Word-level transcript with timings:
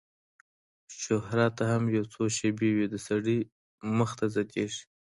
شهرت 1.01 1.55
هم 1.69 1.83
یو 1.95 2.05
څو 2.13 2.23
شېبې 2.37 2.69
وي 2.75 2.85
د 2.93 2.95
سړي 3.07 3.37
مخ 3.97 4.09
ته 4.19 4.25
ځلیږي 4.33 4.83